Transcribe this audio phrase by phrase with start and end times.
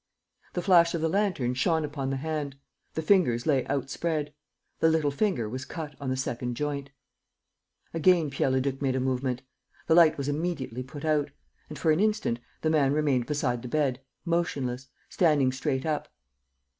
[0.53, 2.55] The flash of the lantern shone upon the hand.
[2.95, 4.33] The fingers lay outspread.
[4.79, 6.89] The little finger was cut on the second joint.
[7.93, 9.43] Again Pierre Leduc made a movement.
[9.85, 11.29] The light was immediately put out;
[11.69, 16.07] and, for an instant, the man remained beside the bed, motionless, standing straight up.